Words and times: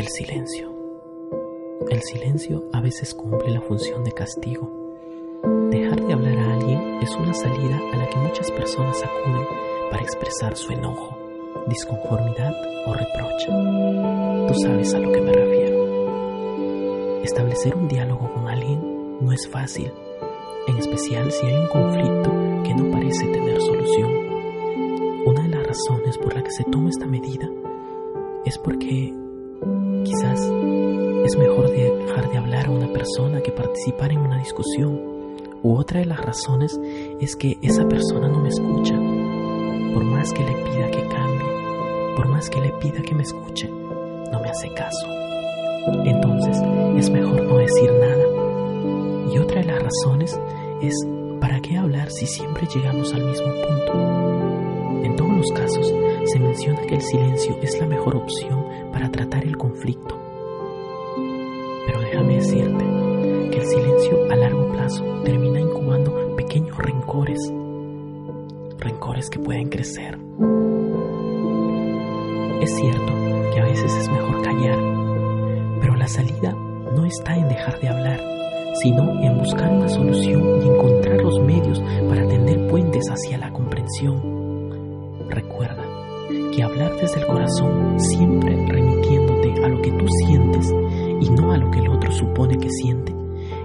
El 0.00 0.08
silencio. 0.08 0.72
El 1.90 2.00
silencio 2.00 2.64
a 2.72 2.80
veces 2.80 3.12
cumple 3.12 3.50
la 3.50 3.60
función 3.60 4.02
de 4.02 4.12
castigo. 4.12 4.66
Dejar 5.68 6.02
de 6.06 6.14
hablar 6.14 6.38
a 6.38 6.54
alguien 6.54 6.80
es 7.02 7.10
una 7.16 7.34
salida 7.34 7.78
a 7.92 7.96
la 7.98 8.08
que 8.08 8.16
muchas 8.16 8.50
personas 8.52 8.96
acuden 9.02 9.46
para 9.90 10.02
expresar 10.02 10.56
su 10.56 10.72
enojo, 10.72 11.18
disconformidad 11.68 12.50
o 12.86 12.94
reproche. 12.94 14.48
Tú 14.48 14.54
sabes 14.62 14.94
a 14.94 15.00
lo 15.00 15.12
que 15.12 15.20
me 15.20 15.34
refiero. 15.34 17.22
Establecer 17.22 17.76
un 17.76 17.86
diálogo 17.86 18.32
con 18.32 18.48
alguien 18.48 19.18
no 19.20 19.32
es 19.32 19.46
fácil, 19.50 19.92
en 20.66 20.78
especial 20.78 21.30
si 21.30 21.44
hay 21.44 21.56
un 21.56 21.68
conflicto 21.68 22.30
que 22.64 22.74
no 22.74 22.90
parece 22.90 23.26
tener 23.26 23.60
solución. 23.60 24.10
Una 25.26 25.42
de 25.42 25.48
las 25.50 25.66
razones 25.66 26.16
por 26.16 26.34
la 26.34 26.42
que 26.42 26.52
se 26.52 26.64
toma 26.64 26.88
esta 26.88 27.04
medida 27.04 27.50
es 28.46 28.56
porque 28.56 29.19
quizás 30.04 30.40
es 31.24 31.36
mejor 31.36 31.70
dejar 31.70 32.30
de 32.30 32.38
hablar 32.38 32.66
a 32.66 32.70
una 32.70 32.92
persona 32.92 33.40
que 33.42 33.52
participar 33.52 34.12
en 34.12 34.18
una 34.18 34.38
discusión. 34.38 35.00
U 35.62 35.76
otra 35.76 36.00
de 36.00 36.06
las 36.06 36.20
razones 36.20 36.78
es 37.20 37.36
que 37.36 37.58
esa 37.62 37.86
persona 37.86 38.28
no 38.28 38.40
me 38.40 38.48
escucha. 38.48 38.94
Por 39.94 40.04
más 40.04 40.32
que 40.32 40.42
le 40.42 40.52
pida 40.52 40.90
que 40.90 41.06
cambie, 41.06 42.16
por 42.16 42.28
más 42.28 42.48
que 42.48 42.60
le 42.60 42.70
pida 42.72 43.02
que 43.02 43.14
me 43.14 43.22
escuche, 43.22 43.68
no 43.68 44.40
me 44.40 44.48
hace 44.48 44.72
caso. 44.72 45.06
Entonces 46.04 46.56
es 46.96 47.10
mejor 47.10 47.42
no 47.42 47.58
decir 47.58 47.90
nada. 47.92 48.24
Y 49.32 49.38
otra 49.38 49.60
de 49.60 49.66
las 49.66 49.82
razones 49.82 50.40
es 50.80 50.94
¿para 51.40 51.60
qué 51.60 51.76
hablar 51.76 52.10
si 52.10 52.26
siempre 52.26 52.66
llegamos 52.66 53.12
al 53.12 53.24
mismo 53.24 53.46
punto? 53.46 53.92
En 55.04 55.16
todos 55.16 55.36
los 55.36 55.52
casos 55.52 55.92
se 56.24 56.38
menciona 56.38 56.82
que 56.82 56.96
el 56.96 57.02
silencio 57.02 57.56
es 57.62 57.78
la 57.80 57.86
mejor 57.86 58.16
opción 58.16 58.64
para 58.92 59.10
tratar 59.10 59.39
conflicto. 59.80 60.14
Pero 61.86 62.00
déjame 62.00 62.34
decirte 62.36 62.84
que 63.50 63.58
el 63.58 63.66
silencio 63.66 64.30
a 64.30 64.36
largo 64.36 64.72
plazo 64.72 65.04
termina 65.24 65.60
incubando 65.60 66.36
pequeños 66.36 66.76
rencores, 66.76 67.50
rencores 68.78 69.30
que 69.30 69.38
pueden 69.38 69.70
crecer. 69.70 70.18
Es 72.60 72.76
cierto 72.76 73.12
que 73.54 73.60
a 73.60 73.64
veces 73.64 73.94
es 73.96 74.10
mejor 74.10 74.42
callar, 74.42 74.78
pero 75.80 75.96
la 75.96 76.08
salida 76.08 76.52
no 76.52 77.06
está 77.06 77.36
en 77.36 77.48
dejar 77.48 77.80
de 77.80 77.88
hablar, 77.88 78.20
sino 78.82 79.22
en 79.22 79.38
buscar 79.38 79.70
una 79.70 79.88
solución 79.88 80.62
y 80.62 80.68
encontrar 80.68 81.22
los 81.22 81.40
medios 81.40 81.82
para 82.06 82.26
tender 82.26 82.68
puentes 82.68 83.06
hacia 83.10 83.38
la 83.38 83.50
comprensión. 83.50 84.20
Recuerda 85.30 85.84
que 86.54 86.62
hablar 86.62 86.96
desde 87.00 87.20
el 87.20 87.26
corazón, 87.26 87.98
siempre 87.98 88.54
remitiéndote 88.66 89.29
supone 92.20 92.56
que 92.58 92.68
siente, 92.68 93.14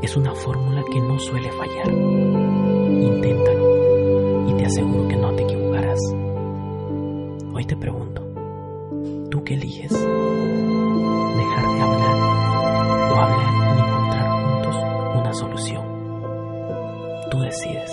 es 0.00 0.16
una 0.16 0.34
fórmula 0.34 0.82
que 0.90 0.98
no 1.00 1.18
suele 1.18 1.52
fallar. 1.52 1.92
Inténtalo 1.92 3.68
y 4.48 4.54
te 4.54 4.64
aseguro 4.64 5.06
que 5.06 5.16
no 5.16 5.34
te 5.34 5.42
equivocarás. 5.42 6.00
Hoy 7.52 7.66
te 7.66 7.76
pregunto, 7.76 8.22
¿tú 9.30 9.44
qué 9.44 9.52
eliges? 9.54 9.92
¿Dejar 9.92 11.74
de 11.74 11.80
hablar 11.82 12.16
o 13.12 13.16
hablar 13.16 13.76
y 13.76 13.80
encontrar 13.80 14.42
juntos 14.42 14.76
una 15.20 15.34
solución? 15.34 15.84
Tú 17.30 17.40
decides. 17.40 17.92